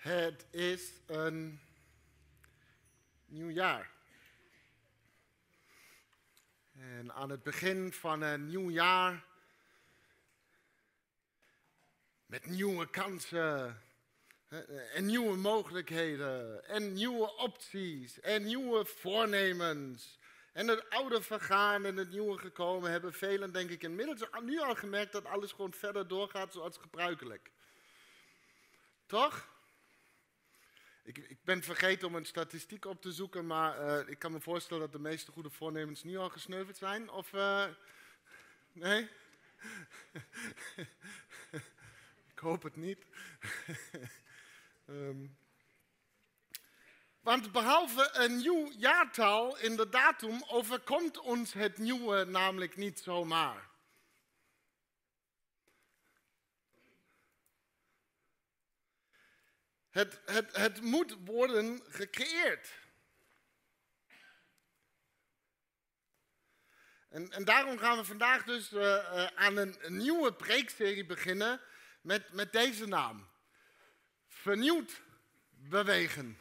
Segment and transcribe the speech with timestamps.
[0.00, 1.60] Het is een
[3.26, 3.90] nieuw jaar.
[6.72, 9.24] En aan het begin van een nieuw jaar,
[12.26, 13.82] met nieuwe kansen
[14.94, 20.18] en nieuwe mogelijkheden en nieuwe opties en nieuwe voornemens.
[20.52, 24.74] En het oude vergaan en het nieuwe gekomen hebben velen, denk ik, inmiddels nu al
[24.74, 27.50] gemerkt dat alles gewoon verder doorgaat zoals gebruikelijk.
[29.06, 29.58] Toch?
[31.02, 34.40] Ik, ik, ben vergeten om een statistiek op te zoeken, maar uh, ik kan me
[34.40, 37.10] voorstellen dat de meeste goede voornemens nu al gesneuveld zijn.
[37.10, 37.64] Of, uh,
[38.72, 39.02] nee?
[42.32, 43.06] ik hoop het niet.
[44.86, 45.36] um,
[47.30, 53.69] want behalve een nieuw jaartal in de datum overkomt ons het nieuwe namelijk niet zomaar.
[59.90, 62.68] Het, het, het moet worden gecreëerd.
[67.08, 71.60] En, en daarom gaan we vandaag dus uh, uh, aan een, nieuwe preekserie beginnen
[72.00, 73.28] met, met deze naam.
[74.28, 75.02] Vernieuwd
[75.50, 76.38] bewegen.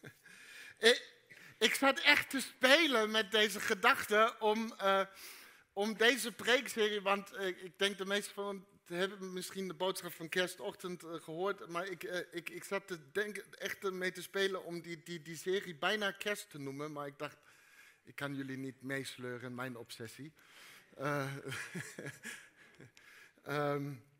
[0.78, 1.12] ik,
[1.58, 5.00] ik zat echt te spelen met deze gedachte om, uh,
[5.72, 11.04] om deze preekserie, want ik denk de meeste van hebben misschien de boodschap van kerstochtend
[11.04, 14.80] uh, gehoord, maar ik, uh, ik, ik zat te denken, echt mee te spelen om
[14.80, 17.38] die, die, die serie bijna kerst te noemen, maar ik dacht,
[18.04, 20.32] ik kan jullie niet meesleuren mijn obsessie.
[23.48, 24.02] Um,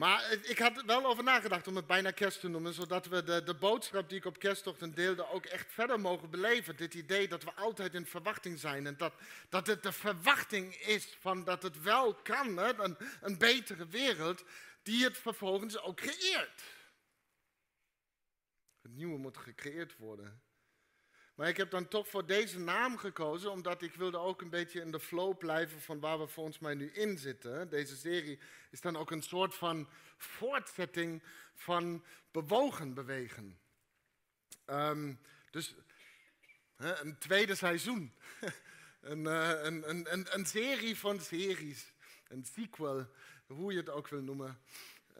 [0.00, 3.22] maar ik had er wel over nagedacht om het bijna kerst te noemen, zodat we
[3.22, 6.76] de, de boodschap die ik op kerstochtend deelde ook echt verder mogen beleven.
[6.76, 9.12] Dit idee dat we altijd in verwachting zijn en dat,
[9.48, 14.44] dat het de verwachting is van dat het wel kan, hè, een, een betere wereld,
[14.82, 16.62] die het vervolgens ook creëert.
[18.82, 20.42] Het nieuwe moet gecreëerd worden.
[21.40, 24.80] Maar ik heb dan toch voor deze naam gekozen, omdat ik wilde ook een beetje
[24.80, 27.70] in de flow blijven van waar we volgens mij nu in zitten.
[27.70, 28.38] Deze serie
[28.70, 31.22] is dan ook een soort van voortzetting
[31.54, 33.58] van bewogen bewegen.
[34.66, 35.74] Um, dus
[36.76, 38.12] een tweede seizoen.
[39.00, 41.92] een, uh, een, een, een, serie van series.
[42.28, 43.06] Een sequel,
[43.46, 44.60] hoe je het ook wil noemen.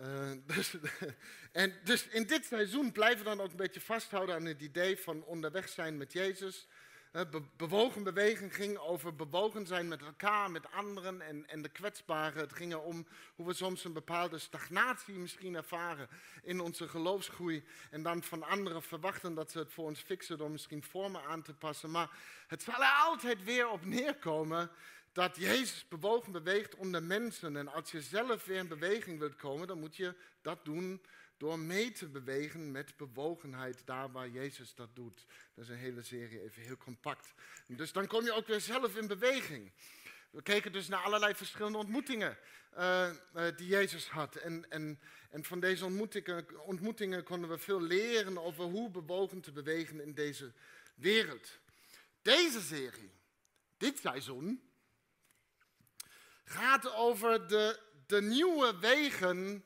[0.01, 0.75] Uh, dus,
[1.53, 4.99] en dus in dit seizoen blijven we dan ook een beetje vasthouden aan het idee
[4.99, 6.67] van onderweg zijn met Jezus.
[7.13, 11.69] Uh, be bewogen beweging ging over bewogen zijn met elkaar, met anderen en, en de
[11.69, 12.41] kwetsbaren.
[12.41, 16.09] Het ging erom hoe we soms een bepaalde stagnatie misschien ervaren
[16.43, 17.65] in onze geloofsgroei.
[17.91, 21.43] En dan van anderen verwachten dat ze het voor ons fixen door misschien vormen aan
[21.43, 21.91] te passen.
[21.91, 22.11] Maar
[22.47, 24.71] het zal er altijd weer op neerkomen
[25.13, 27.57] dat Jezus bewogen beweegt onder mensen.
[27.57, 31.03] En als je zelf weer in beweging wilt komen, dan moet je dat doen
[31.37, 35.27] door mee te bewegen met bewogenheid daar waar Jezus dat doet.
[35.55, 37.35] Dat is een hele serie, even heel compact.
[37.67, 39.73] Dus dan kom je ook weer zelf in beweging.
[40.31, 42.39] We keken dus naar allerlei verschillende ontmoetingen
[42.79, 44.37] uh, uh, die Jezus had.
[44.37, 45.01] En, en,
[45.31, 50.15] en van deze ontmoetingen, ontmoetingen konden we veel leren over hoe bewogen te bewegen in
[50.15, 50.53] deze
[50.95, 51.59] wereld.
[52.23, 53.11] Deze serie,
[53.77, 54.70] dit seizoen,
[56.51, 59.65] gaat over de, de nieuwe wegen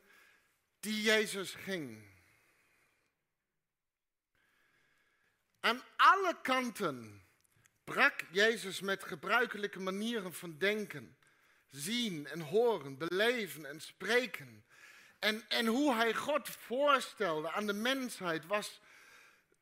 [0.81, 2.13] die Jezus ging.
[5.61, 7.25] Aan alle kanten
[7.85, 11.17] brak Jezus met gebruikelijke manieren van denken,
[11.71, 14.65] zien en horen, beleven en spreken.
[15.19, 18.81] En, en hoe hij God voorstelde aan de mensheid was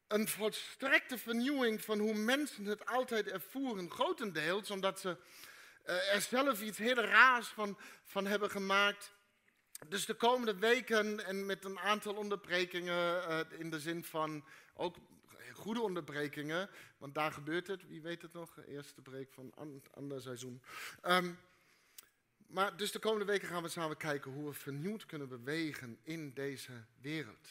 [0.06, 3.90] een volstrekte vernieuwing van hoe mensen het altijd ervoeren.
[3.90, 5.16] Grotendeels omdat ze
[5.84, 9.12] er zelf iets heel raars van, van hebben gemaakt.
[9.88, 14.44] Dus de komende weken en met een aantal onderbrekingen uh, in de zin van
[14.75, 14.97] ook
[15.53, 20.20] goede onderbrekingen, want daar gebeurt het, wie weet het nog, eerste breek van een ander
[20.20, 20.62] seizoen.
[21.06, 21.38] Um,
[22.47, 26.34] maar dus de komende weken gaan we samen kijken hoe we vernieuwd kunnen bewegen in
[26.34, 27.49] deze wereld.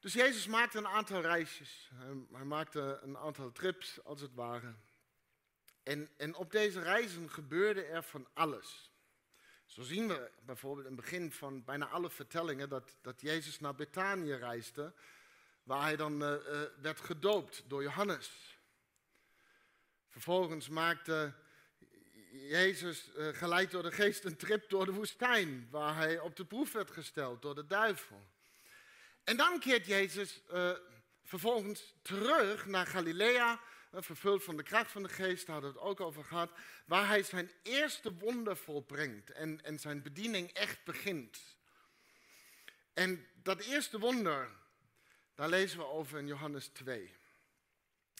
[0.00, 1.90] Dus Jezus maakte een aantal reisjes,
[2.32, 4.74] hij maakte een aantal trips als het ware.
[5.86, 8.90] En, en op deze reizen gebeurde er van alles.
[9.66, 13.74] Zo zien we bijvoorbeeld in het begin van bijna alle vertellingen dat, dat Jezus naar
[13.74, 14.92] Betanië reisde,
[15.62, 18.58] waar hij dan uh, uh, werd gedoopt door Johannes.
[20.08, 21.32] Vervolgens maakte
[22.30, 26.44] Jezus, uh, geleid door de geest, een trip door de woestijn, waar hij op de
[26.44, 28.26] proef werd gesteld door de duivel.
[29.24, 30.42] En dan keert Jezus
[31.22, 33.60] vervolgens terug naar Galilea,
[33.92, 36.50] vervuld van de kracht van de geest, hadden we het ook over gehad,
[36.84, 41.56] waar hij zijn eerste wonder volbrengt en, en zijn bediening echt begint.
[42.94, 44.50] En dat eerste wonder,
[45.34, 47.14] daar lezen we over in Johannes 2.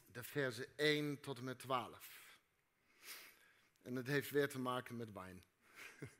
[0.06, 2.16] De versen 1 tot en met 12.
[3.82, 5.44] En het heeft weer te maken met wijn.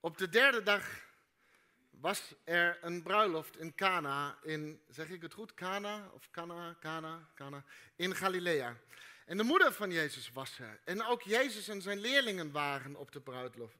[0.00, 1.07] Op de derde dag
[2.00, 7.28] was er een bruiloft in Cana, in, zeg ik het goed, Cana of Cana, Cana,
[7.34, 7.64] Cana,
[7.96, 8.76] in Galilea.
[9.26, 10.80] En de moeder van Jezus was er.
[10.84, 13.20] En ook Jezus en zijn leerlingen waren op de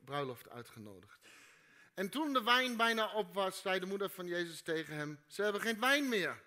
[0.04, 1.20] bruiloft, uitgenodigd.
[1.94, 5.42] En toen de wijn bijna op was, zei de moeder van Jezus tegen hem: Ze
[5.42, 6.42] hebben geen wijn meer.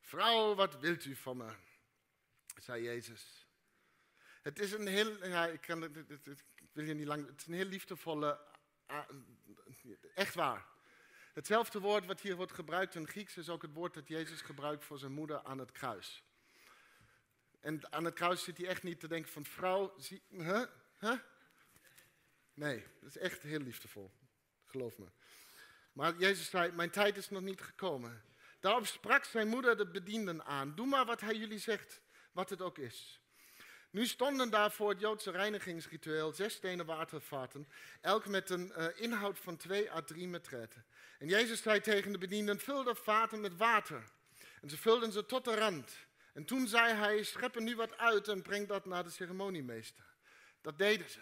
[0.00, 1.52] Vrouw, wat wilt u van me?
[2.60, 3.46] zei Jezus.
[4.42, 7.54] Het is een heel, ja, ik, kan, ik wil je niet lang, het is een
[7.54, 8.40] heel liefdevolle,
[8.86, 9.08] ah,
[10.14, 10.66] echt waar.
[11.38, 14.84] Hetzelfde woord wat hier wordt gebruikt in Grieks is ook het woord dat Jezus gebruikt
[14.84, 16.22] voor zijn moeder aan het kruis.
[17.60, 21.12] En aan het kruis zit hij echt niet te denken van vrouw, zie, huh?
[22.54, 24.10] Nee, dat is echt heel liefdevol,
[24.64, 25.06] geloof me.
[25.92, 28.22] Maar Jezus zei, mijn tijd is nog niet gekomen.
[28.60, 32.00] Daarop sprak zijn moeder de bedienden aan, doe maar wat hij jullie zegt,
[32.32, 33.20] wat het ook is.
[33.90, 37.68] Nu stonden daar voor het Joodse reinigingsritueel zes stenen watervaten,
[38.00, 40.84] elk met een uh, inhoud van twee à drie metretten.
[41.18, 44.04] En Jezus zei tegen de bedienden, vul de vaten met water.
[44.60, 45.92] En ze vulden ze tot de rand.
[46.32, 50.04] En toen zei hij, schep er nu wat uit en breng dat naar de ceremoniemeester.
[50.60, 51.20] Dat deden ze.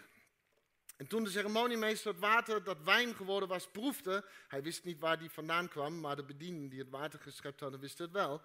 [0.97, 5.19] En toen de ceremoniemeester het water dat wijn geworden was proefde, hij wist niet waar
[5.19, 8.41] die vandaan kwam, maar de bedienden die het water geschept hadden wisten het wel,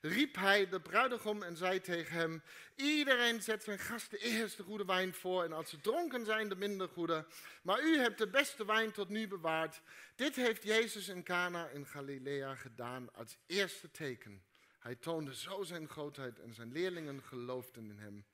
[0.00, 2.42] riep hij de bruidegom en zei tegen hem,
[2.74, 6.88] iedereen zet zijn eerst de goede wijn voor en als ze dronken zijn de minder
[6.88, 7.26] goede,
[7.62, 9.80] maar u hebt de beste wijn tot nu bewaard.
[10.14, 14.44] Dit heeft Jezus in Cana in Galilea gedaan als eerste teken.
[14.78, 18.26] Hij toonde zo zijn grootheid en zijn leerlingen geloofden in hem.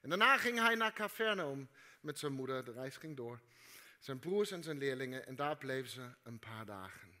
[0.00, 1.68] En daarna ging hij naar Capernaum
[2.00, 2.64] met zijn moeder.
[2.64, 3.40] De reis ging door.
[3.98, 5.26] Zijn broers en zijn leerlingen.
[5.26, 7.14] En daar bleven ze een paar dagen.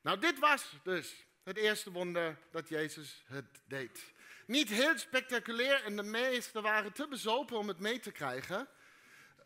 [0.00, 4.00] Nou, dit was dus het eerste wonder dat Jezus het deed.
[4.46, 8.68] Niet heel spectaculair en de meesten waren te bezopen om het mee te krijgen.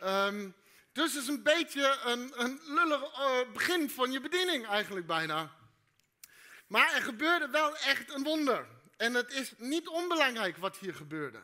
[0.02, 0.54] Um,
[0.92, 5.54] dus het is een beetje een, een lullig uh, begin van je bediening eigenlijk bijna.
[6.66, 8.66] Maar er gebeurde wel echt een wonder.
[8.96, 11.40] En het is niet onbelangrijk wat hier gebeurde.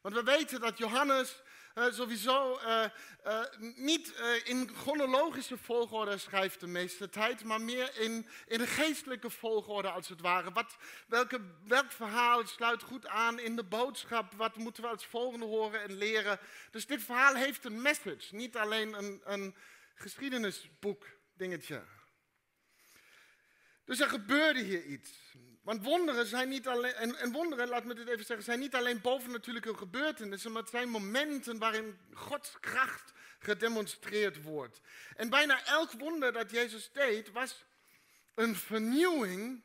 [0.00, 1.42] Want we weten dat Johannes
[1.88, 2.84] sowieso uh,
[3.26, 3.44] uh,
[3.74, 9.90] niet in chronologische volgorde schrijft de meeste tijd, maar meer in, in een geestelijke volgorde
[9.90, 10.52] als het ware.
[10.52, 14.32] Wat, welke, welk verhaal sluit goed aan in de boodschap?
[14.32, 16.38] Wat moeten we als volgende horen en leren?
[16.70, 19.54] Dus dit verhaal heeft een message, niet alleen een, een
[19.94, 21.82] geschiedenisboek dingetje.
[23.84, 25.10] Dus er gebeurde hier iets.
[25.70, 28.74] Want wonderen zijn niet alleen, en, en, wonderen, laat me dit even zeggen, zijn niet
[28.74, 34.80] alleen bovennatuurlijke gebeurtenissen, maar het zijn momenten waarin Gods kracht gedemonstreerd wordt.
[35.16, 37.64] En bijna elk wonder dat Jezus deed, was
[38.34, 39.62] een vernieuwing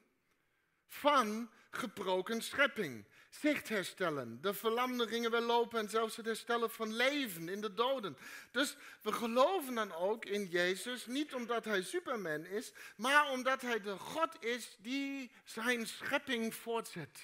[0.87, 3.05] van gebroken schepping
[3.39, 4.41] zicht herstellen.
[4.41, 8.17] De verlamden gingen weer lopen en zelfs het herstellen van leven in de doden.
[8.51, 13.81] Dus we geloven dan ook in Jezus, niet omdat hij Superman is, maar omdat hij
[13.81, 17.19] de God is die zijn schepping voortzet.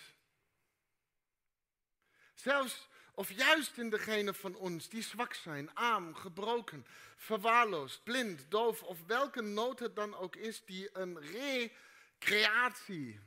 [2.34, 6.86] Zelfs of juist in degene van ons die zwak zijn, arm, gebroken,
[7.16, 11.20] verwaarloosd, blind, doof of welke nood het dan ook is die een
[12.20, 13.20] recreatie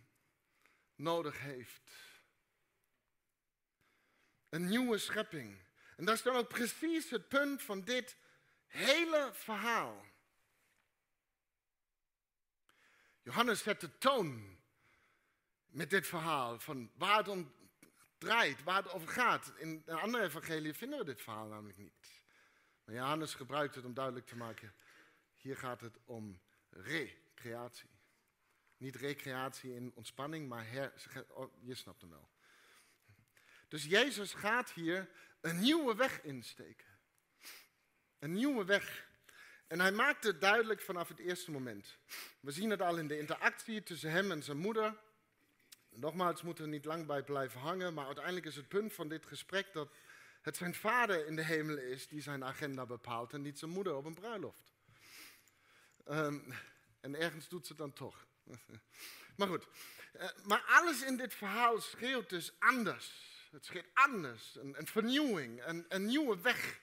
[0.96, 1.82] nodig heeft.
[4.54, 5.58] Een nieuwe schepping.
[5.96, 8.16] En dat is dan ook precies het punt van dit
[8.66, 10.04] hele verhaal.
[13.22, 14.58] Johannes zet de toon
[15.66, 17.54] met dit verhaal van waar het om
[18.18, 19.52] draait, waar het over gaat.
[19.56, 22.22] In een andere evangelie vinden we dit verhaal namelijk niet.
[22.84, 24.74] Maar Johannes gebruikt het om duidelijk te maken,
[25.34, 27.90] hier gaat het om recreatie.
[28.76, 30.92] Niet recreatie in ontspanning, maar her,
[31.60, 32.33] je snapt hem wel.
[33.74, 35.08] Dus Jezus gaat hier
[35.40, 36.86] een nieuwe weg insteken.
[38.18, 39.06] Een nieuwe weg.
[39.66, 41.98] En hij maakt het duidelijk vanaf het eerste moment.
[42.40, 44.96] We zien het al in de interactie tussen hem en zijn moeder.
[45.88, 49.26] Nogmaals, moeten we niet lang bij blijven hangen, maar uiteindelijk is het punt van dit
[49.26, 49.88] gesprek dat
[50.42, 53.94] het zijn vader in de hemel is die zijn agenda bepaalt en niet zijn moeder
[53.94, 54.72] op een bruiloft.
[56.08, 56.52] Um,
[57.00, 58.26] en ergens doet ze het dan toch.
[59.36, 59.66] maar goed,
[60.16, 63.33] uh, maar alles in dit verhaal schreeuwt dus anders.
[63.54, 66.80] Het scheelt anders, een, vernieuwing, een, een nieuwe weg.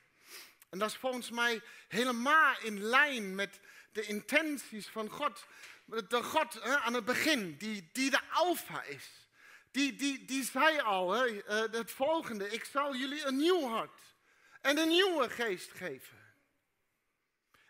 [0.70, 3.60] En dat is volgens mij helemaal in lijn met
[3.92, 5.46] de intenties van God.
[5.86, 9.28] De God hè, aan het begin, die, die de alfa is.
[9.72, 14.00] Die, die, die zei al hè, uh, het volgende, ik zal jullie een nieuw hart
[14.62, 16.21] en een nieuwe geest geven.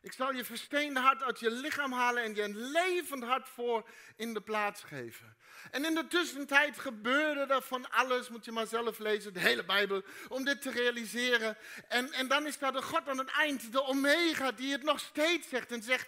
[0.01, 3.89] Ik zal je versteende hart uit je lichaam halen en je een levend hart voor
[4.15, 5.35] in de plaats geven.
[5.71, 9.65] En in de tussentijd gebeurde er van alles, moet je maar zelf lezen, de hele
[9.65, 11.57] Bijbel, om dit te realiseren.
[11.87, 14.99] En, en dan is daar de God aan het eind, de Omega, die het nog
[14.99, 16.07] steeds zegt en zegt,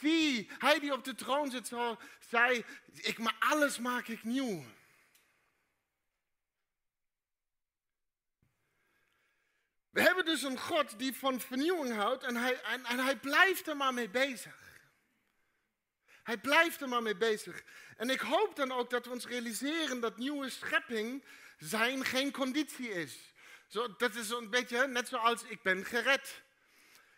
[0.00, 1.72] zie, hij die op de troon zit,
[2.28, 4.64] zei, ik, maar alles maak ik nieuw.
[9.92, 13.76] We hebben dus een God die van vernieuwing houdt en hij, en, hij blijft er
[13.76, 14.56] maar mee bezig.
[16.22, 17.62] Hij blijft er maar mee bezig.
[17.96, 21.24] En ik hoop dan ook dat we ons realiseren dat nieuwe schepping
[21.58, 23.34] zijn geen conditie is.
[23.66, 26.42] Zo, dat is een beetje net zoals ik ben gered.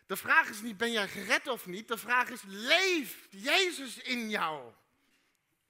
[0.06, 1.88] De vraag is niet ben jij gered of niet.
[1.88, 4.72] De vraag is leeft Jezus in jou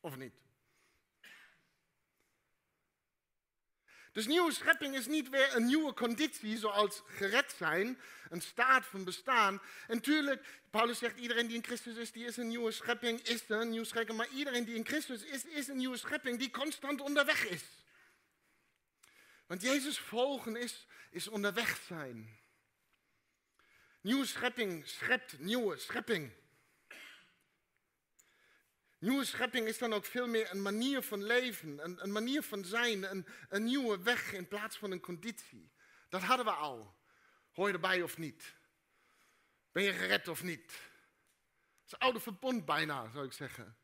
[0.01, 0.44] of niet.
[4.15, 9.05] Dus nieuwe schepping is niet weer een nieuwe conditie zoals gered zijn, een staat van
[9.05, 9.63] bestaan.
[9.87, 13.45] En tuurlijk, Paulus zegt iedereen die in Christus is, die is een nieuwe schepping, is
[13.49, 14.19] een nieuwe schepping.
[14.19, 17.63] Maar iedereen die in Christus is, is een nieuwe schepping die constant onderweg is.
[19.47, 22.39] Want Jezus volgen is, is onderweg zijn.
[24.01, 26.33] Nieuwe schepping schept nieuwe schepping.
[29.05, 32.65] Nieuwe schepping is dan ook veel meer een manier van leven, een, een manier van
[32.65, 35.73] zijn, een, een nieuwe weg in plaats van een conditie.
[36.09, 36.97] Dat hadden we al.
[37.53, 38.55] Hoor je erbij of niet?
[39.73, 40.73] Ben je gered of niet?
[41.83, 43.77] Het is oude verbond bijna, zou ik zeggen.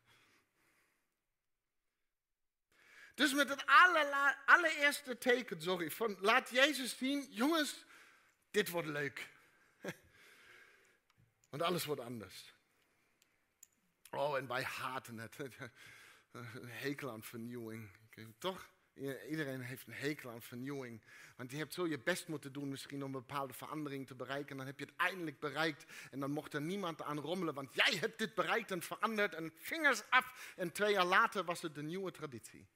[3.15, 3.65] Dus met het
[4.45, 7.85] allereerste teken, sorry, van laat Jezus zien, jongens,
[8.51, 9.29] dit wordt leuk.
[11.49, 12.53] Want alles wordt anders.
[14.11, 15.37] Oh, en wij haten het.
[16.31, 17.89] Een hekel aan vernieuwing.
[18.37, 18.69] Toch?
[19.29, 21.01] Iedereen heeft een hekel aan vernieuwing.
[21.35, 24.49] Want je hebt zo je best moeten doen misschien om een bepaalde verandering te bereiken.
[24.49, 25.85] En dan heb je het eindelijk bereikt.
[26.11, 27.53] En dan mocht er niemand aan rommelen.
[27.53, 29.33] Want jij hebt dit bereikt en veranderd.
[29.33, 30.53] En vingers af.
[30.55, 32.67] En twee jaar later was het de nieuwe traditie.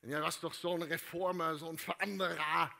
[0.00, 2.76] En jij was toch zo'n reformer, zo'n veranderaar.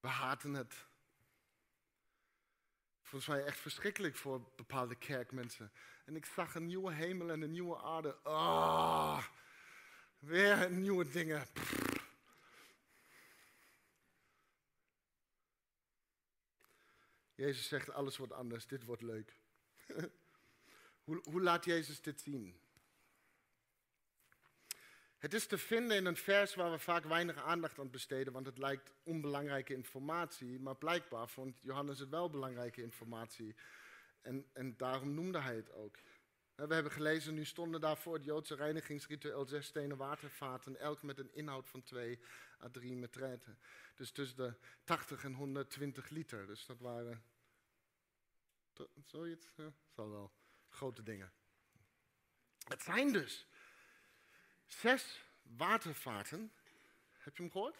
[0.00, 0.86] We haten het.
[3.02, 5.72] Volgens mij echt verschrikkelijk voor bepaalde kerkmensen.
[6.04, 8.18] En ik zag een nieuwe hemel en een nieuwe aarde.
[8.22, 9.24] Oh,
[10.18, 11.46] weer nieuwe dingen.
[17.34, 19.36] Jezus zegt, alles wordt anders, dit wordt leuk.
[21.04, 22.60] hoe, hoe laat Jezus dit zien?
[25.18, 28.46] Het is te vinden in een vers waar we vaak weinig aandacht aan besteden, want
[28.46, 33.54] het lijkt onbelangrijke informatie, maar blijkbaar vond Johannes het wel belangrijke informatie.
[34.22, 35.96] En, en daarom noemde hij het ook.
[36.54, 41.18] We hebben gelezen, nu stonden daar voor het Joodse reinigingsritueel zes stenen watervaten, elk met
[41.18, 42.18] een inhoud van twee
[42.62, 43.58] à drie metretten.
[43.94, 46.46] Dus tussen de 80 en 120 liter.
[46.46, 47.22] Dus dat waren,
[49.04, 50.32] zoiets, ja, zal wel,
[50.68, 51.32] grote dingen.
[52.68, 53.46] Het zijn dus
[54.68, 56.52] zes watervaten,
[57.18, 57.76] heb je hem gehoord?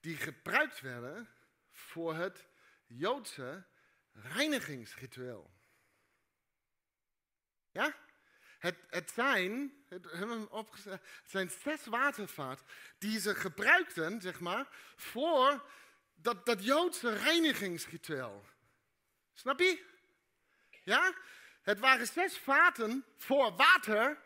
[0.00, 1.28] Die gebruikt werden
[1.70, 2.46] voor het
[2.86, 3.64] Joodse
[4.12, 5.50] reinigingsritueel.
[7.70, 7.94] Ja?
[8.58, 12.66] Het, het, zijn, het, het zijn zes watervaten
[12.98, 15.70] die ze gebruikten, zeg maar, voor
[16.14, 18.44] dat, dat Joodse reinigingsritueel.
[19.34, 19.84] Snap je?
[20.82, 21.14] Ja?
[21.62, 24.24] Het waren zes vaten voor water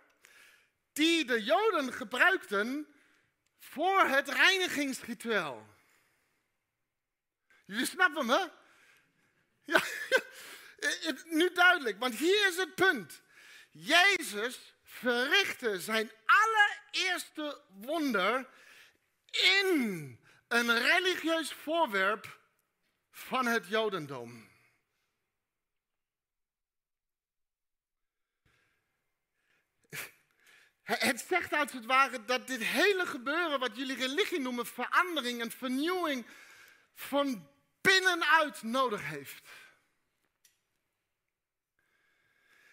[0.93, 2.87] die de Joden gebruikten
[3.59, 5.67] voor het reinigingsritueel.
[7.67, 8.51] Jullie snappen me?
[9.63, 9.83] Ja,
[11.39, 13.23] nu duidelijk, want hier is het punt.
[13.71, 18.49] Jezus verrichtte zijn allereerste wonder
[19.31, 22.41] in een religieus voorwerp
[23.11, 24.50] van het Jodendom.
[30.99, 35.51] Het zegt als het ware dat dit hele gebeuren, wat jullie religie noemen, verandering en
[35.51, 36.27] vernieuwing,
[36.95, 37.49] van
[37.81, 39.49] binnenuit nodig heeft.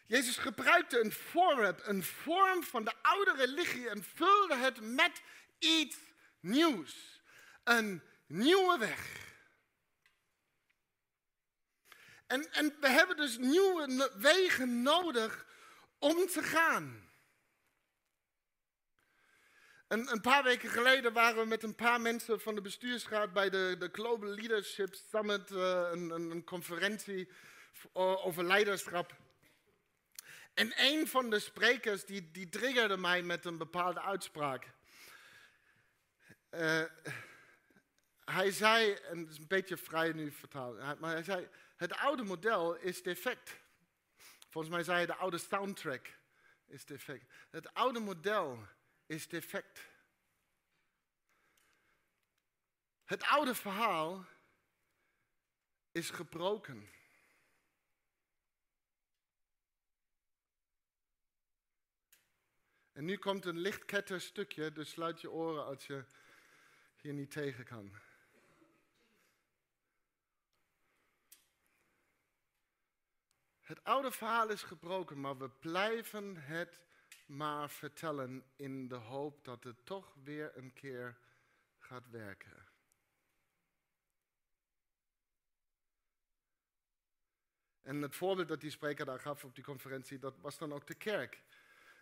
[0.05, 5.21] Jezus gebruikte een voorwerp, een vorm van de oude religie en vulde het met
[5.59, 5.97] iets
[6.39, 7.21] nieuws.
[7.63, 9.25] Een nieuwe weg.
[12.27, 15.45] En, en we hebben dus nieuwe wegen nodig
[15.99, 17.06] om te gaan.
[19.87, 23.75] Een, paar weken geleden waren we met een paar mensen van de bestuursraad bij de,
[23.79, 27.29] de Global Leadership Summit, uh, een, conferentie
[27.93, 29.15] over leiderschap.
[30.53, 34.71] En een van de sprekers die, die triggerde mij met een bepaalde uitspraak.
[36.51, 36.83] Uh,
[38.25, 42.23] hij zei, en het is een beetje vrij nu vertaald, maar hij zei, het oude
[42.23, 43.57] model is defect.
[44.49, 46.09] Volgens mij zei hij, de oude soundtrack
[46.65, 47.25] is defect.
[47.49, 48.67] Het oude model
[49.07, 49.89] is defect.
[53.03, 54.25] Het oude verhaal
[55.91, 56.89] is gebroken.
[62.91, 66.05] En nu komt een lichtketter stukje, dus sluit je oren als je
[66.95, 67.95] hier niet tegen kan.
[73.61, 76.79] Het oude verhaal is gebroken, maar we blijven het
[77.27, 81.17] maar vertellen in de hoop dat het toch weer een keer
[81.77, 82.65] gaat werken.
[87.81, 90.87] En het voorbeeld dat die spreker daar gaf op die conferentie, dat was dan ook
[90.87, 91.43] de kerk.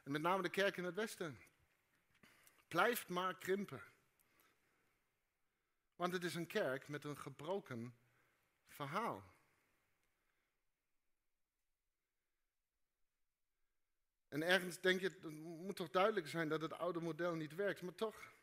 [0.04, 1.38] En met name de kerk in het Westen.
[2.68, 3.82] Blijft maar krimpen.
[5.96, 7.96] Want het is een kerk met een gebroken
[8.68, 9.35] verhaal.
[14.36, 17.82] En ergens denk je, het moet toch duidelijk zijn dat het oude model niet werkt,
[17.82, 18.34] maar toch.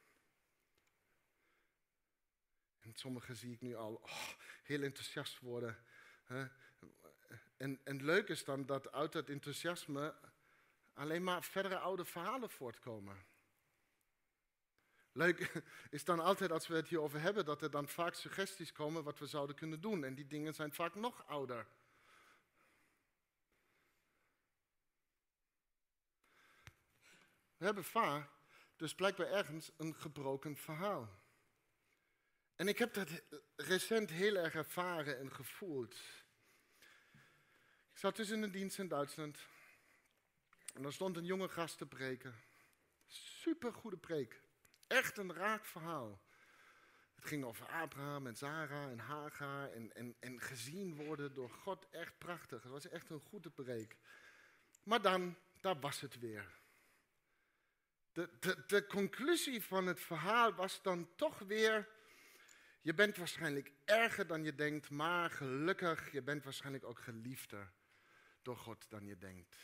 [2.80, 4.28] En sommigen zie ik nu al oh,
[4.62, 5.84] heel enthousiast worden.
[7.56, 10.14] En, en leuk is dan dat uit dat enthousiasme
[10.94, 13.16] alleen maar verdere oude verhalen voortkomen.
[15.12, 19.04] Leuk is dan altijd als we het hierover hebben, dat er dan vaak suggesties komen
[19.04, 20.04] wat we zouden kunnen doen.
[20.04, 21.66] En die dingen zijn vaak nog ouder.
[27.62, 28.30] We hebben vaak
[28.76, 31.08] dus blijkbaar ergens een gebroken verhaal.
[32.56, 33.22] En ik heb dat
[33.56, 35.94] recent heel erg ervaren en gevoeld.
[37.92, 39.38] Ik zat dus in een dienst in Duitsland.
[40.74, 42.34] En er stond een jonge gast te preken.
[43.06, 44.42] Super goede preek.
[44.86, 46.22] Echt een raak verhaal.
[47.14, 51.88] Het ging over Abraham en Sarah en Hagar en, en, en gezien worden door God.
[51.90, 52.62] Echt prachtig.
[52.62, 53.96] Het was echt een goede preek.
[54.82, 56.61] Maar dan, daar was het weer.
[58.12, 58.28] De,
[58.66, 61.88] de, conclusie van het verhaal was dan toch weer.
[62.80, 67.72] Je bent waarschijnlijk erger dan je denkt, maar gelukkig, je bent waarschijnlijk ook geliefder
[68.42, 69.56] door God dan je denkt.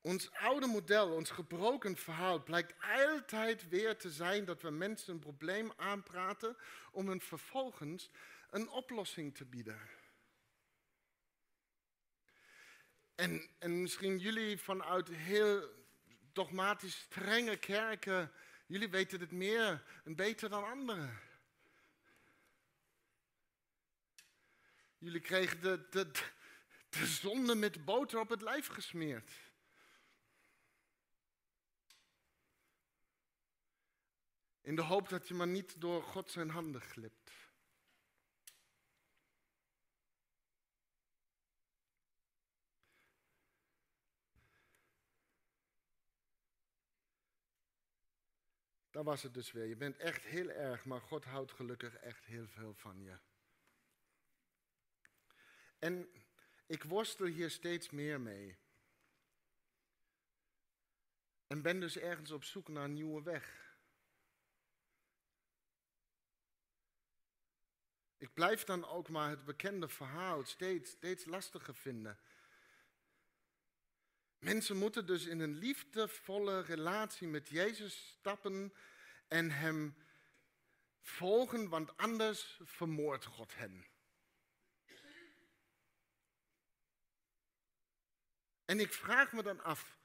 [0.00, 5.20] Ons oude model, ons gebroken verhaal blijkt altijd weer te zijn dat we mensen een
[5.20, 6.56] probleem aanpraten
[6.92, 8.10] om hen vervolgens
[8.50, 9.97] een oplossing te bieden.
[13.18, 15.68] En, en misschien jullie vanuit heel
[16.32, 18.32] dogmatisch strenge kerken,
[18.66, 21.20] jullie weten het meer en beter dan anderen.
[24.98, 26.10] Jullie kregen de, de,
[26.88, 29.30] de zonde met boter op het lijf gesmeerd.
[34.60, 37.17] In de hoop dat je maar niet door God zijn handen glipt.
[48.90, 49.66] Daar was het dus weer.
[49.66, 53.18] Je bent echt heel erg, maar God houdt gelukkig echt heel veel van je.
[55.78, 56.08] En
[56.66, 58.58] ik worstel hier steeds meer mee.
[61.46, 63.76] En ben dus ergens op zoek naar een nieuwe weg.
[68.18, 72.18] Ik blijf dan ook maar het bekende verhaal steeds, steeds lastiger vinden.
[74.38, 78.74] Mensen moeten dus in een liefdevolle relatie met Jezus stappen
[79.28, 79.96] en Hem
[81.00, 83.86] volgen, want anders vermoordt God hen.
[88.64, 89.97] En ik vraag me dan af,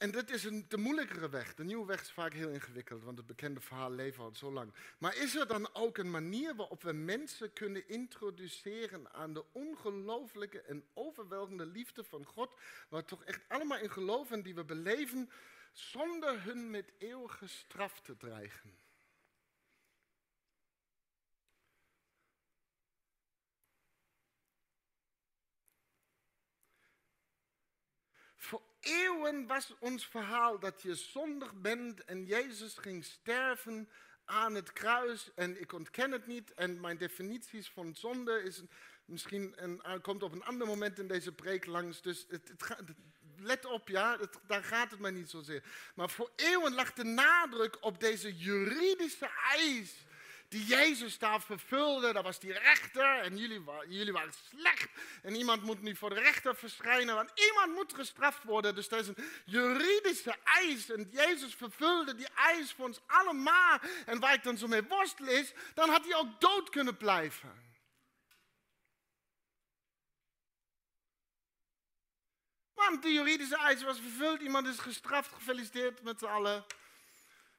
[0.00, 1.54] en dit is een, de moeilijkere weg.
[1.54, 4.72] De nieuwe weg is vaak heel ingewikkeld, want het bekende verhaal leeft al zo lang.
[4.98, 10.60] Maar is er dan ook een manier waarop we mensen kunnen introduceren aan de ongelooflijke
[10.60, 12.54] en overweldigende liefde van God,
[12.88, 15.30] waar toch echt allemaal in geloven die we beleven,
[15.72, 18.78] zonder hun met eeuwige straf te dreigen?
[28.80, 33.88] Eeuwen was ons verhaal dat je zondig bent en Jezus ging sterven
[34.24, 35.30] aan het kruis.
[35.34, 36.54] En ik ontken het niet.
[36.54, 38.62] En mijn definities van zonde is
[39.04, 42.02] misschien een, komt op een ander moment in deze preek langs.
[42.02, 42.52] Dus het,
[43.36, 45.64] let op, ja, daar gaat het mij niet zozeer.
[45.94, 50.06] Maar voor eeuwen lag de nadruk op deze juridische eis
[50.50, 52.12] die Jezus daar vervulde.
[52.12, 54.88] Dat was die rechter en jullie, waren slecht.
[55.22, 58.74] En iemand moet nu voor de rechter verschijnen, want iemand moet gestraft worden.
[58.74, 60.90] Dus dat is een juridische eis.
[60.90, 63.78] En Jezus vervulde die eis voor ons allemaal.
[64.06, 67.68] En waar ik dan zo mee worstel is, dan had hij ook dood kunnen blijven.
[72.74, 74.40] Want de juridische eis was vervuld.
[74.40, 75.32] Iemand is gestraft.
[75.32, 76.64] Gefeliciteerd met z'n allen.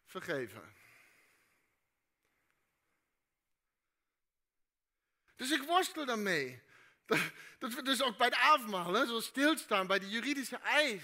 [0.06, 0.81] Vergeven.
[5.42, 6.62] Dus ik worstel daarmee.
[7.06, 7.20] Dat,
[7.60, 11.04] dat we dus ook bij de avondmaal zo stilstaan bij de juridische eis.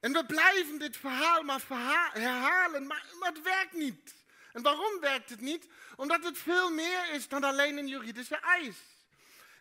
[0.00, 1.62] En we blijven dit verhaal maar
[2.12, 4.14] herhalen, maar, het werkt niet.
[4.52, 5.68] En waarom werkt het niet?
[5.96, 8.76] Omdat het veel meer is dan alleen een juridische eis.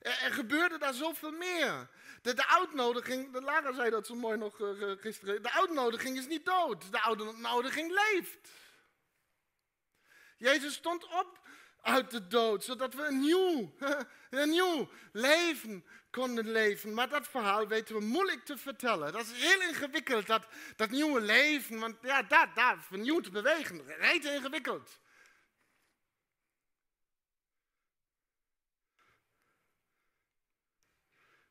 [0.02, 1.90] Er, gebeurde daar zoveel meer.
[2.22, 6.46] De, uitnodiging, de Lara zei dat zo mooi nog uh, gisteren, de uitnodiging is niet
[6.46, 8.50] dood, de uitnodiging leeft.
[10.44, 11.40] Jezus stond op
[11.82, 13.74] uit de dood, zodat we een nieuw,
[14.30, 16.94] een nieuw leven konden leven.
[16.94, 19.14] Maar dat verhaal weten we moeilijk te vertellen.
[19.14, 21.80] Dat is heel ingewikkeld, dat, dat nieuwe leven.
[21.80, 25.00] Want ja, daar, daar vernieuwd bewegen, reet ingewikkeld.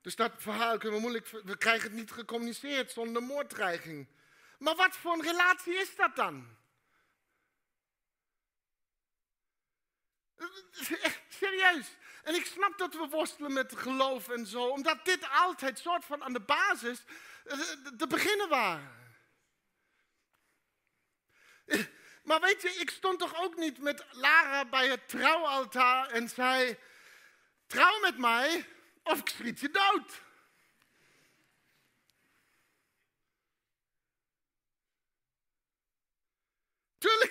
[0.00, 1.28] Dus dat verhaal kunnen we moeilijk.
[1.44, 4.08] We krijgen het niet gecommuniceerd zonder moorddreiging.
[4.58, 6.60] Maar wat voor een relatie is dat dan?
[11.28, 11.86] Serieus.
[12.22, 16.22] En ik snap dat we worstelen met geloof en zo, omdat dit altijd soort van
[16.22, 17.04] aan de basis
[17.44, 17.58] eh,
[17.96, 19.00] te beginnen waren.
[22.22, 26.78] Maar weet je, ik stond toch ook niet met Lara bij het trouwaltaar en zei:
[27.66, 28.66] Trouw met mij
[29.02, 30.22] of ik schiet je dood.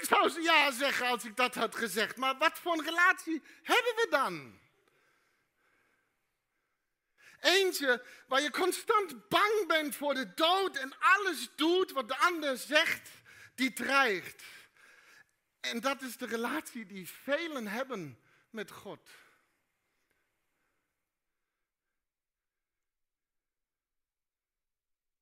[0.02, 3.42] Tuurlijk zou ze ja zeggen als ik dat had gezegd, maar wat voor een relatie
[3.64, 4.60] hebben we dan?
[7.40, 12.58] Eentje waar je constant bang bent voor de dood en alles doet wat de ander
[12.58, 13.10] zegt,
[13.56, 14.44] die dreigt.
[15.60, 19.10] En dat is de relatie die velen hebben met God.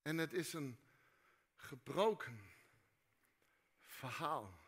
[0.02, 0.80] En het is een
[1.56, 2.42] gebroken
[3.80, 4.68] verhaal.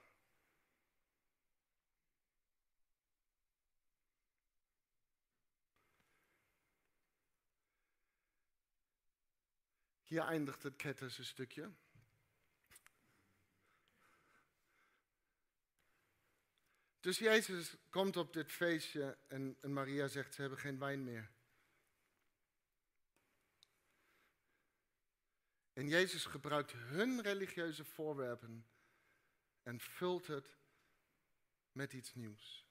[10.12, 11.71] Hier eindigt het Ketterse stukje.
[17.00, 21.32] Dus Jezus komt op dit feestje en, en Maria zegt ze hebben geen wijn meer.
[25.74, 28.67] En Jezus gebruikt hun religieuze voorwerpen
[29.63, 30.58] en vult het
[31.71, 32.71] met iets nieuws.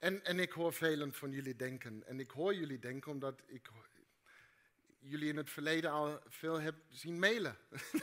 [0.00, 3.70] En, en ik hoor velen van jullie denken, en ik hoor jullie denken omdat ik
[4.98, 7.56] jullie in het verleden al veel heb zien mailen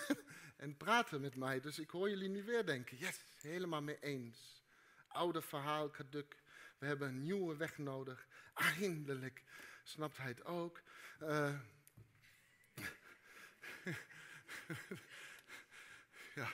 [0.57, 1.59] en praten met mij.
[1.59, 4.63] Dus ik hoor jullie nu weer denken, yes, helemaal mee eens.
[5.07, 6.37] Oude verhaal, kaduk.
[6.77, 8.27] We hebben een nieuwe weg nodig.
[8.53, 9.43] Eindelijk
[9.83, 10.81] snapt hij het ook.
[11.21, 11.59] Uh,
[16.35, 16.49] ja.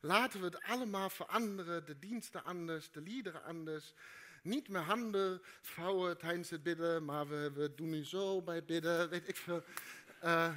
[0.00, 3.94] Laten we het allemaal veranderen, de diensten anders, de liederen anders.
[4.44, 9.08] Niet meer handen vouwen tijdens het bidden, maar we, we doen nu zo bij bidden,
[9.08, 9.64] weet ik veel.
[10.24, 10.54] Uh,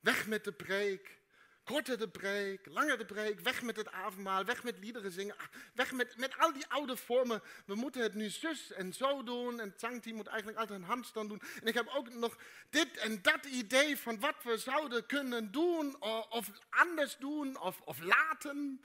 [0.00, 1.18] weg met de preek.
[1.64, 5.46] Korter de preek, langer de preek, weg met het avondmaal, weg met liederen zingen, ah,
[5.74, 7.42] weg met, met al die oude vormen.
[7.66, 10.86] We moeten het nu zus en zo doen en het zangteam moet eigenlijk altijd een
[10.86, 11.42] handstand doen.
[11.60, 12.38] En ik heb ook nog
[12.70, 18.00] dit en dat idee van wat we zouden kunnen doen of anders doen of, of
[18.00, 18.80] laten.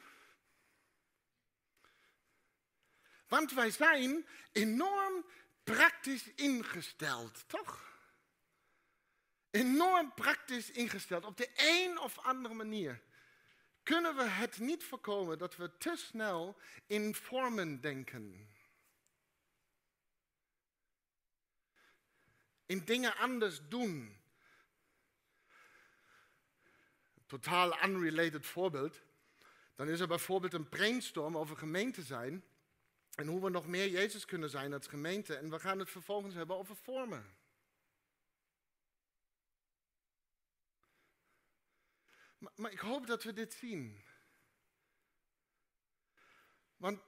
[3.36, 5.26] Want wij zijn enorm
[5.63, 7.93] praktisch ingesteld, toch?
[9.52, 11.26] enorm praktisch ingesteld.
[11.26, 13.02] Op de een of andere manier
[13.84, 18.50] kunnen we het niet voorkomen dat we te snel in vormen denken.
[22.65, 24.17] In dingen anders doen.
[27.26, 29.02] Totaal unrelated voorbeeld.
[29.76, 32.43] Dan is er bijvoorbeeld een brainstorm over gemeente zijn.
[33.15, 35.36] En hoe we nog meer Jezus kunnen zijn als gemeente.
[35.36, 37.36] En we gaan het vervolgens hebben over vormen.
[42.38, 44.04] Maar, maar ik hoop dat we dit zien.
[46.78, 47.01] Want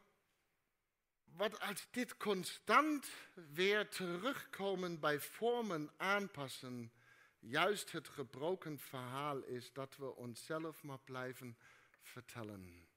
[1.23, 6.91] wat als dit constant weer terugkomen bij vormen aanpassen
[7.39, 11.57] juist het gebroken verhaal is dat we onszelf maar blijven
[12.01, 12.87] vertellen.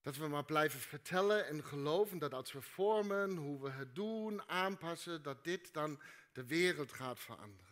[0.00, 4.48] Dat we maar blijven vertellen en geloven dat als we vormen, hoe we het doen,
[4.48, 6.00] aanpassen, dat dit dan
[6.32, 7.70] de wereld gaat veranderen.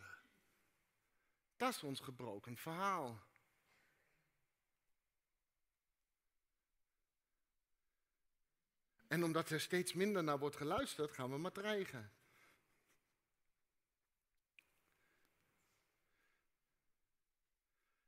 [1.57, 3.27] Dat is ons gebroken verhaal.
[9.07, 12.11] En omdat er steeds minder naar wordt geluisterd, gaan we maar dreigen.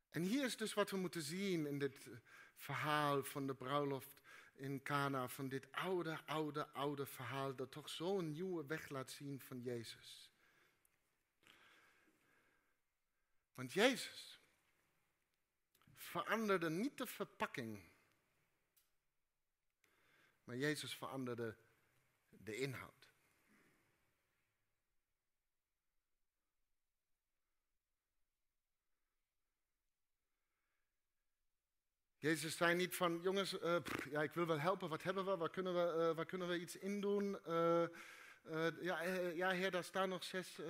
[0.09, 2.07] En hier is dus wat we moeten zien in dit
[2.61, 4.21] verhaal van de bruiloft
[4.55, 9.39] in Cana, van dit oude, oude, oude verhaal dat toch zo'n nieuwe weg laat zien
[9.39, 10.31] van Jezus.
[13.53, 14.39] Want Jezus
[15.95, 17.83] veranderde niet de verpakking,
[20.43, 21.57] maar Jezus veranderde
[22.29, 23.00] de inhoud.
[32.21, 33.75] Jezus zei niet van, jongens, uh,
[34.11, 36.59] ja, ik wil wel helpen, wat hebben we, waar kunnen we, uh, waar kunnen we
[36.59, 37.37] iets in doen?
[38.49, 40.65] Uh, ja, uh, ja, heer, daar staan nog zes uh,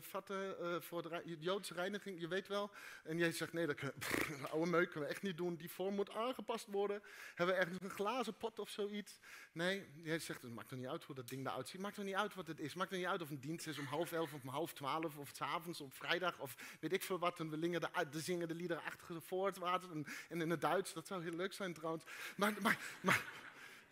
[0.00, 2.70] vatten voor de Joodse reiniging, je weet wel.
[3.04, 5.94] En Jezus zegt, nee, dat pff, oude meuk kunnen we echt niet doen, die vorm
[5.94, 7.02] moet aangepast worden.
[7.34, 9.18] Hebben we ergens een glazen pot of zoiets?
[9.52, 12.04] Nee, Jezus zegt, het maakt er niet uit hoe dat ding eruit ziet, maakt er
[12.04, 12.74] niet uit wat het is.
[12.74, 15.16] Maakt er niet uit of een dienst is om half elf of om half twaalf
[15.16, 17.40] of s'avonds of vrijdag of weet ik veel wat.
[17.40, 19.22] En we zingen de, zingen de liederen achter
[19.60, 22.04] water en, en, in het Duits, dat zou heel leuk zijn trouwens.
[22.36, 23.24] Maar, maar, maar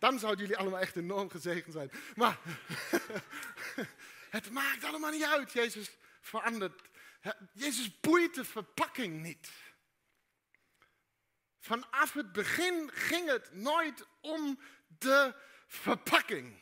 [0.03, 1.91] dan zouden jullie allemaal echt enorm gezegend zijn.
[2.15, 2.39] Maar
[4.37, 5.51] het maakt allemaal niet uit.
[5.51, 6.81] Jezus verandert.
[7.53, 9.51] Jezus boeit de verpakking niet.
[11.59, 15.35] Vanaf het begin ging het nooit om de
[15.67, 16.59] verpakking.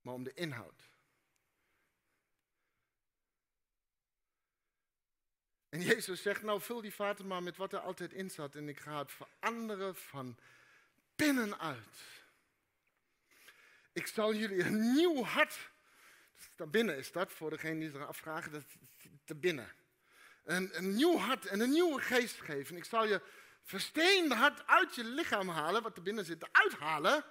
[0.00, 0.93] Maar om de inhoud.
[5.74, 8.68] En Jezus zegt, nou vul die vaten maar met wat er altijd in zat en
[8.68, 10.38] ik ga het veranderen van
[11.16, 11.96] binnenuit.
[13.92, 15.70] Ik zal jullie een nieuw hart,
[16.56, 18.64] daar binnen is dat, voor degene die zich afvragen, dat
[19.24, 19.72] te binnen.
[20.44, 22.76] Een, een nieuw hart en een nieuwe geest geven.
[22.76, 23.20] Ik zal je
[23.62, 27.24] versteende hart uit je lichaam halen, wat er binnen zit, uithalen,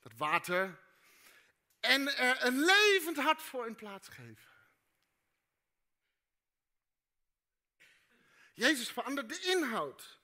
[0.00, 0.78] dat water,
[1.80, 4.51] en er een levend hart voor in plaats geven.
[8.52, 10.20] Jezus verandert de inhoud.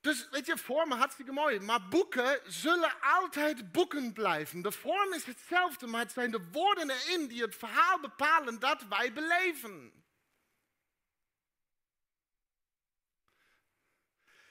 [0.00, 1.60] Dus weet je, vormen hartstikke mooi.
[1.60, 4.62] Maar boeken zullen altijd boeken blijven.
[4.62, 8.82] De vorm is hetzelfde, maar het zijn de woorden erin die het verhaal bepalen dat
[8.88, 10.02] wij beleven.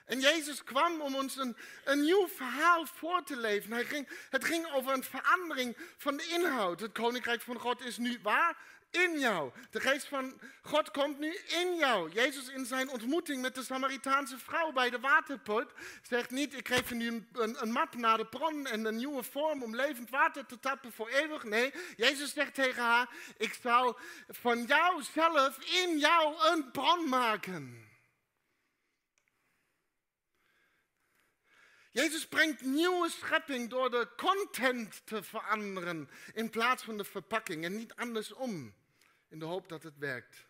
[0.06, 3.72] En Jezus kwam om ons een, een nieuw verhaal voor te leven.
[3.72, 6.80] Hij ging, het ging over een verandering van de inhoud.
[6.80, 8.58] Het koninkrijk van God is nu waar?
[8.92, 9.52] In jou.
[9.70, 12.12] De geest van God komt nu in jou.
[12.12, 15.68] Jezus in zijn ontmoeting met de Samaritaanse vrouw bij de waterput
[16.02, 19.64] zegt niet, ik geef je nu een, map naar de bron en een nieuwe vorm
[19.64, 21.44] om levend water te tappen voor eeuwig.
[21.44, 27.90] Nee, Jezus zegt tegen haar, ik zal van jou zelf in jou een bron maken.
[31.92, 37.76] Jezus brengt nieuwe schepping door de content te veranderen in plaats van de verpakking en
[37.76, 38.74] niet andersom
[39.32, 40.50] in de hoop dat het werkt.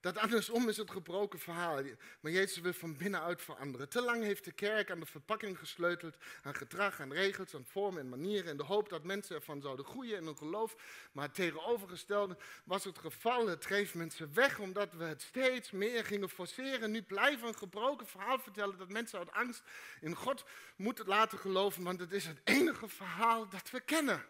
[0.00, 1.82] Dat andersom is het gebroken verhaal.
[2.20, 3.88] Maar Jezus wil van binnenuit veranderen.
[3.88, 8.00] Te lang heeft de kerk aan de verpakking gesleuteld, aan gedrag, aan regels, aan vormen
[8.00, 8.50] en manieren.
[8.50, 10.76] In de hoop dat mensen ervan zouden groeien in hun geloof.
[11.12, 13.46] Maar het tegenovergestelde was het geval.
[13.46, 16.90] Het dreef mensen weg omdat we het steeds meer gingen forceren.
[16.90, 19.62] Nu blijven een gebroken verhaal vertellen dat mensen uit angst
[20.00, 20.44] in God
[20.76, 21.82] moeten laten geloven.
[21.82, 24.24] Want het is het enige verhaal dat we kennen.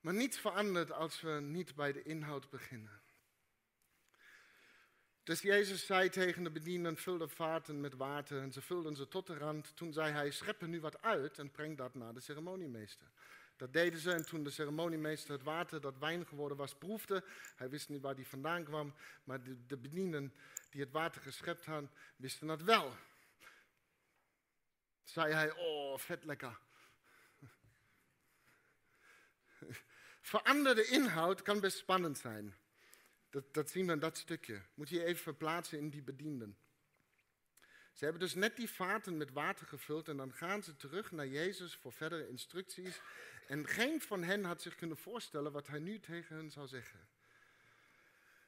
[0.00, 3.00] Maar niets verandert als we niet bij de inhoud beginnen.
[5.22, 8.40] Dus Jezus zei tegen de bedienden, vul de vaten met water.
[8.40, 9.76] En ze vulden ze tot de rand.
[9.76, 13.10] Toen zei hij, schep er nu wat uit en breng dat naar de ceremoniemeester.
[13.60, 17.24] Dat deden ze en toen de ceremoniemeester het water dat wijn geworden was proefde,
[17.56, 20.34] hij wist niet waar die vandaan kwam, maar de, de bedienden
[20.70, 22.92] die het water geschept hadden, wisten dat wel.
[25.04, 26.58] Zei hij, oh, vet lekker.
[30.20, 32.54] Veranderde inhoud kan best spannend zijn.
[33.30, 34.62] Dat, dat zien we in dat stukje.
[34.74, 36.58] Moet je even verplaatsen in die bedienden.
[37.92, 41.26] Ze hebben dus net die vaten met water gevuld en dan gaan ze terug naar
[41.26, 43.00] Jezus voor verdere instructies.
[43.46, 47.08] En geen van hen had zich kunnen voorstellen wat hij nu tegen hen zou zeggen.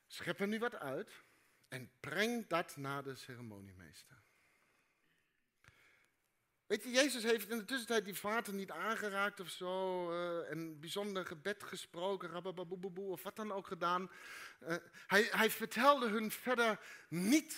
[0.06, 1.22] Schep er nu wat uit
[1.68, 4.22] en breng dat naar de ceremoniemeester.
[6.72, 10.80] Weet je, Jezus heeft in de tussentijd die vaten niet aangeraakt of zo, uh, een
[10.80, 12.44] bijzonder gebed gesproken,
[12.96, 14.10] of wat dan ook gedaan.
[14.68, 14.74] Uh,
[15.06, 17.56] hij, hij vertelde hun verder niets.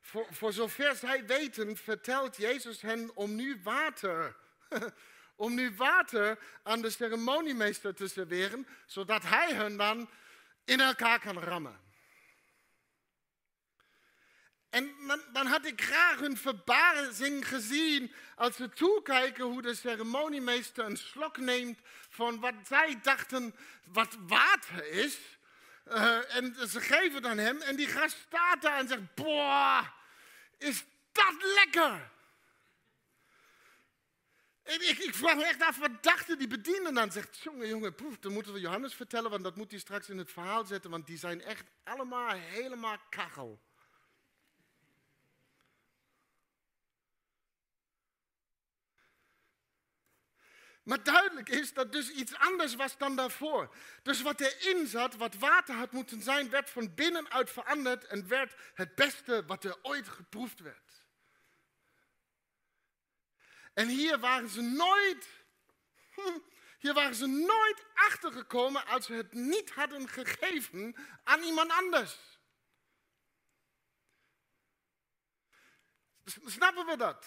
[0.00, 4.36] Voor, voor zover zij weten, vertelt Jezus hen om nu water.
[5.36, 10.10] om nu water aan de ceremoniemeester te serveren, zodat hij hen dan
[10.64, 11.89] in elkaar kan rammen.
[14.70, 14.94] En
[15.32, 21.36] dan, had ik graag hun verbazing gezien als ze toekijken hoe de ceremoniemeester een slok
[21.36, 21.78] neemt
[22.08, 23.54] van wat zij dachten
[23.84, 25.18] wat water is.
[25.88, 29.86] Uh, en ze geven dan hem en die gast staat daar en zegt, boah,
[30.58, 32.10] is dat lekker.
[34.62, 37.12] En ik, ik vraag me echt af, wat dachten die bedienden dan?
[37.12, 40.18] Zegt, jongen, jongen, proef, dan moeten we Johannes vertellen, want dat moet hij straks in
[40.18, 43.60] het verhaal zetten, want die zijn echt allemaal helemaal kachel.
[50.82, 53.74] Maar duidelijk is dat dus iets anders was dan daarvoor.
[54.02, 58.54] Dus wat erin zat, wat water had moeten zijn, werd van binnenuit veranderd en werd
[58.74, 61.06] het beste wat er ooit geproefd werd.
[63.74, 65.28] En hier waren ze nooit,
[66.80, 72.18] hier waren ze nooit achtergekomen als ze het niet hadden gegeven aan iemand anders.
[76.44, 77.26] Snappen we dat?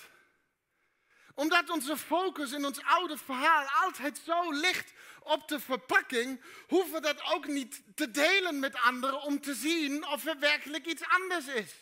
[1.34, 7.02] Omdat onze focus in ons oude verhaal altijd zo ligt op de verpakking, hoeven we
[7.02, 11.48] dat ook niet te delen met anderen om te zien of er werkelijk iets anders
[11.48, 11.74] is.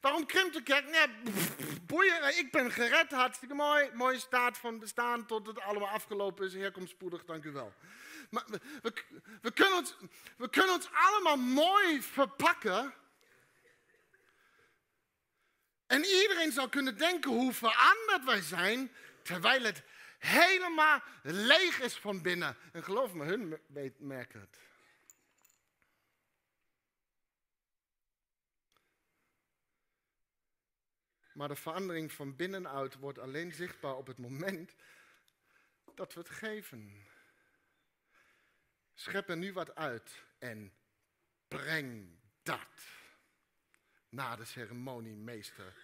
[0.00, 0.90] Waarom krimpt de kerk?
[0.90, 1.32] Nee,
[1.86, 3.90] boeien, ik ben gered, hartstikke mooi.
[3.92, 6.54] Mooie staat van bestaan tot het allemaal afgelopen is.
[6.54, 7.72] Heer, spoedig, dank u wel.
[8.30, 8.60] Maar we,
[9.42, 9.96] we, kunnen ons,
[10.36, 12.94] we kunnen ons allemaal mooi verpakken
[15.90, 19.82] en iedereen zou kunnen denken hoe veranderd wij zijn, terwijl het
[20.18, 22.56] helemaal leeg is van binnen.
[22.72, 23.58] En geloof me, hun
[23.98, 24.58] merken het.
[31.32, 34.74] Maar de verandering van binnenuit wordt alleen zichtbaar op het moment
[35.94, 37.06] dat we het geven.
[38.94, 40.72] Schep er nu wat uit en
[41.48, 42.99] breng dat
[44.10, 45.74] naar de ceremoniemeester.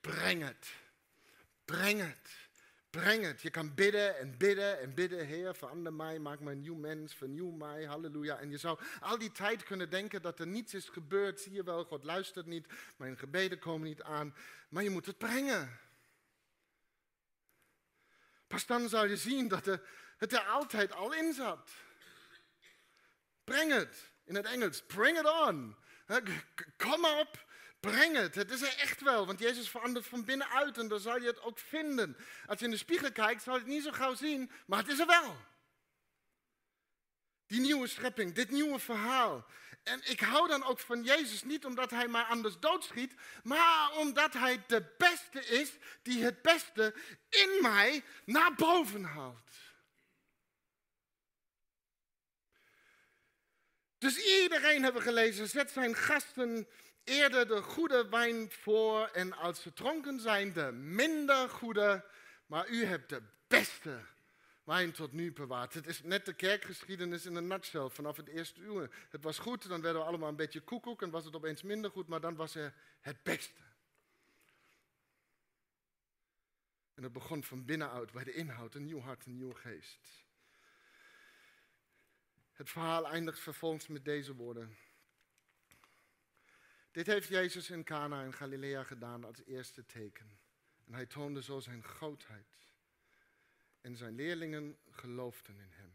[0.00, 0.72] Breng het.
[1.64, 2.48] Breng het.
[2.90, 3.42] Breng het.
[3.42, 5.26] Je kan bidden en bidden en bidden.
[5.26, 8.38] Heer, verander mij, maak mij een nieuw mens, vernieuw mij, halleluja.
[8.38, 11.40] En je zou al die tijd kunnen denken dat er niets is gebeurd.
[11.40, 14.34] Zie je wel, God luistert niet, mijn gebeden komen niet aan.
[14.68, 15.78] Maar je moet het brengen.
[18.46, 19.64] Pas dan zal je zien dat
[20.16, 21.70] het er altijd al in zat.
[23.44, 24.10] Breng het.
[24.24, 25.76] In het Engels, bring it on.
[26.76, 27.48] Kom op.
[27.80, 28.34] Breng het.
[28.34, 31.42] Het is er echt wel, want Jezus verandert van binnenuit en dan zal je het
[31.42, 32.16] ook vinden.
[32.46, 34.88] Als je in de spiegel kijkt, zal je het niet zo gauw zien, maar het
[34.88, 35.36] is er wel.
[37.46, 39.46] Die nieuwe schepping, dit nieuwe verhaal.
[39.82, 44.32] En ik hou dan ook van Jezus niet omdat hij mij anders doodschiet, maar omdat
[44.32, 45.70] hij de beste is
[46.02, 46.94] die het beste
[47.28, 49.50] in mij naar boven haalt.
[53.98, 56.68] Dus iedereen hebben gelezen, zet zijn gasten
[57.04, 62.04] eerder de goede wijn voor en als ze dronken zijn de minder goede,
[62.46, 64.00] maar u hebt de beste
[64.64, 65.74] wijn tot nu bewaard.
[65.74, 68.90] Het is net de kerkgeschiedenis in een nutshell vanaf het eerste uur.
[69.10, 71.90] Het was goed, dan werden we allemaal een beetje koekoek en was het opeens minder
[71.90, 73.62] goed, maar dan was er het beste.
[76.94, 79.98] En het begon van binnenuit bij de inhoud, een nieuw hart, een nieuwe geest.
[82.52, 84.76] Het verhaal eindigt vervolgens met deze woorden.
[86.90, 90.38] Dit heeft Jezus in Cana in Galilea gedaan als eerste teken.
[90.86, 92.74] En hij toonde zo zijn grootheid.
[93.80, 95.94] En zijn leerlingen geloofden in hem.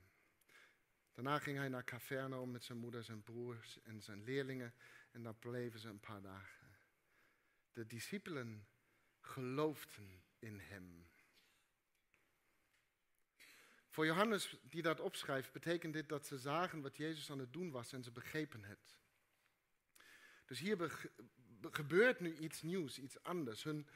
[1.13, 4.73] Daarna ging hij naar Capernaum met zijn moeder, zijn broers en zijn leerlingen.
[5.11, 6.77] En daar bleven ze een paar dagen.
[7.73, 8.67] De discipelen
[9.21, 11.07] geloofden in hem.
[13.89, 17.71] Voor Johannes, die dat opschrijft, betekent dit dat ze zagen wat Jezus aan het doen
[17.71, 18.97] was en ze begrepen het.
[20.45, 21.07] Dus hier
[21.61, 23.63] gebeurt nu iets nieuws, iets anders.
[23.63, 23.87] Hun,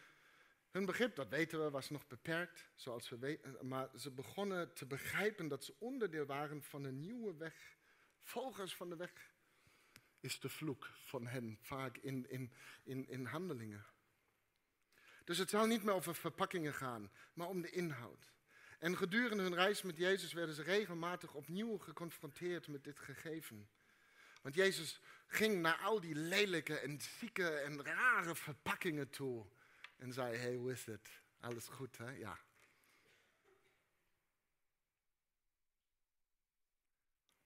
[0.71, 4.85] hun begrip, dat weten we, was nog beperkt, zoals we weten, maar ze begonnen te
[4.85, 7.77] begrijpen dat ze onderdeel waren van een nieuwe weg.
[8.23, 9.31] Volgers van de weg
[10.19, 13.85] is de vloek van hen vaak in, in, in, in handelingen.
[15.23, 18.31] Dus het zal niet meer over verpakkingen gaan, maar om de inhoud.
[18.79, 23.69] En gedurende hun reis met Jezus werden ze regelmatig opnieuw geconfronteerd met dit gegeven.
[24.41, 29.45] Want Jezus ging naar al die lelijke en zieke en rare verpakkingen toe.
[29.97, 31.21] En zei, hey, hoe is het?
[31.39, 32.09] Alles goed, hè?
[32.09, 32.39] Ja.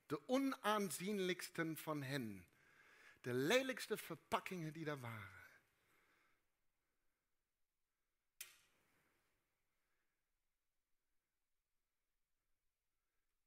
[0.05, 2.47] De onaanzienlijksten van hen.
[3.21, 5.41] De lelijkste verpakkingen die daar waren.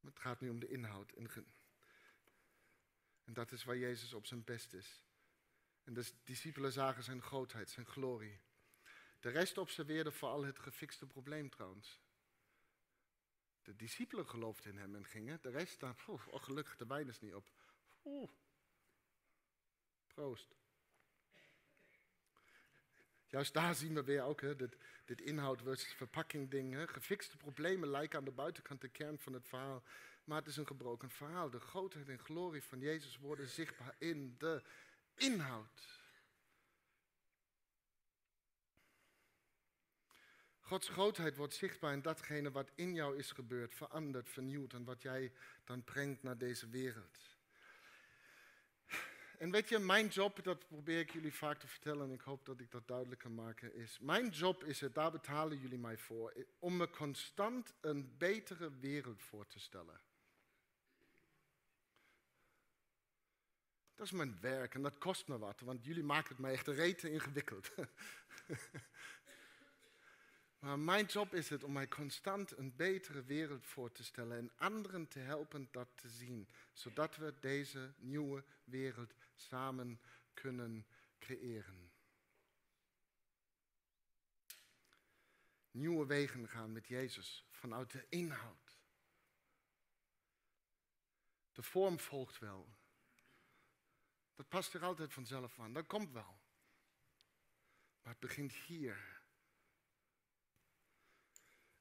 [0.01, 1.13] Het gaat nu om de inhoud.
[3.35, 5.01] Dat is waar Jezus op zijn best is.
[5.85, 8.41] En de discipelen zagen zijn grootheid, zijn glorie.
[9.21, 12.01] De rest observeerde vooral het gefixte probleem trouwens.
[13.63, 15.39] De discipelen geloofden in hem en gingen.
[15.43, 17.51] De rest daar, oh, gelukkig, de wijn is niet op.
[18.05, 18.31] Oeh.
[20.07, 20.55] Proost.
[23.27, 26.91] Juist daar zien we weer ook hè, dit, dit inhoud versus verpakking ding.
[26.91, 29.83] Gefixte problemen lijken aan de buitenkant de kern van het verhaal.
[30.27, 31.51] Maar het is een gebroken verhaal.
[31.51, 34.63] De grootheid en glorie van Jezus worden zichtbaar in de
[35.15, 36.05] inhoud.
[40.61, 45.03] Gods grootheid wordt zichtbaar in datgene wat in jou is gebeurd, veranderd, vernieuwd en wat
[45.03, 45.33] jij
[45.65, 47.19] dan brengt naar deze wereld.
[49.39, 52.47] En weet je, mijn job, dat probeer ik jullie vaak te vertellen en ik hoop
[52.47, 55.97] dat ik dat duidelijk kan maken, is, mijn job is het, daar betalen jullie mij
[55.97, 60.01] voor, om me constant een betere wereld voor te stellen.
[63.97, 66.67] Dat is mijn werk en dat kost me wat, want jullie maken het mij echt
[66.67, 67.73] rete ingewikkeld.
[70.59, 74.53] maar mijn job is het om mij constant een betere wereld voor te stellen en
[74.57, 80.01] anderen te helpen dat te zien, zodat we deze nieuwe wereld samen
[80.35, 80.87] kunnen
[81.19, 81.91] creëren.
[85.71, 88.79] Nieuwe wegen gaan met Jezus vanuit de inhoud.
[91.53, 92.76] De vorm volgt wel.
[94.37, 95.73] Dat past er altijd vanzelf aan.
[95.73, 96.41] Dat komt wel.
[98.03, 99.23] Maar het begint hier.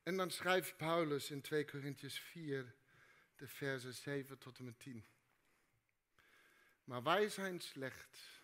[0.04, 2.76] En dan schrijft Paulus in 2 Corinthians 4,
[3.36, 5.06] de versen 7 tot en met 10.
[6.84, 8.42] Maar wij zijn slechts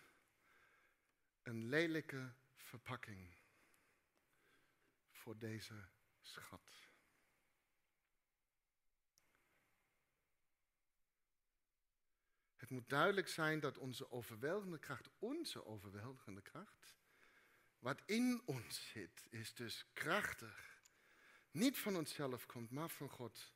[1.42, 3.34] een lelijke verpakking
[5.10, 5.88] voor deze
[6.20, 6.81] schat.
[12.72, 16.96] Moet duidelijk zijn dat onze overweldigende kracht, onze overweldigende kracht,
[17.78, 20.80] wat in ons zit, is dus krachtig.
[21.50, 23.52] Niet van onszelf komt, maar van God.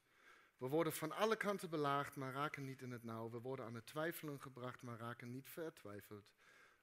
[0.56, 3.30] We worden van alle kanten belaagd, maar raken niet in het nauw.
[3.30, 6.34] We worden aan het twijfelen gebracht, maar raken niet vertwijfeld.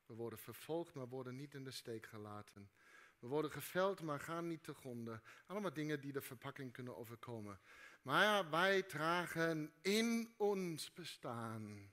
[0.05, 2.69] We worden vervolgd, maar worden niet in de steek gelaten.
[3.19, 5.21] We worden geveld, maar gaan niet te gronden.
[5.45, 7.59] Allemaal dingen die de verpakking kunnen overkomen.
[8.01, 11.91] Maar wij dragen in ons bestaan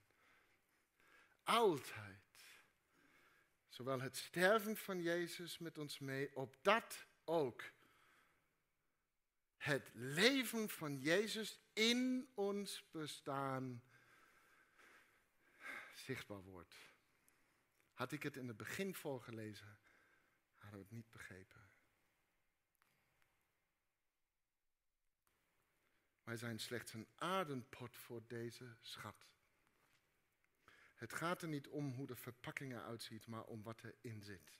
[1.45, 2.20] altijd
[3.68, 7.62] zowel het sterven van Jezus met ons mee, opdat ook
[9.57, 13.82] het leven van Jezus in ons bestaan
[15.95, 16.74] zichtbaar wordt.
[17.93, 19.78] Had ik het in het begin voorgelezen,
[20.55, 21.70] hadden we het niet begrepen.
[26.22, 29.26] Wij zijn slechts een adempot voor deze schat.
[31.01, 34.59] Het gaat er niet om hoe de verpakking eruit ziet, maar om wat erin zit.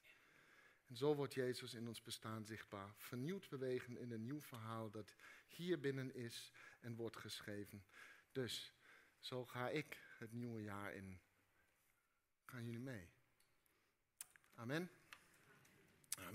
[0.87, 2.95] En zo wordt Jezus in ons bestaan zichtbaar.
[2.97, 5.15] Vernieuwd bewegen in een nieuw verhaal dat
[5.49, 7.85] hier binnen is en wordt geschreven.
[8.33, 8.73] Dus
[9.19, 11.21] zo ga ik het nieuwe jaar in.
[12.45, 13.09] Gaan jullie mee?
[14.55, 14.91] Amen.
[16.19, 16.35] Amen.